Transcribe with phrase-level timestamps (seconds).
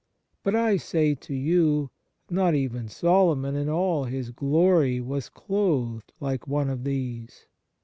[0.41, 1.91] But I say to you,
[2.27, 7.45] not even Solomon in all his glory was clothed like one of these.